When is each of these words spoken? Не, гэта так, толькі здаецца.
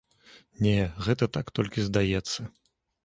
Не, 0.67 0.73
гэта 1.07 1.29
так, 1.37 1.53
толькі 1.59 1.87
здаецца. 1.89 2.39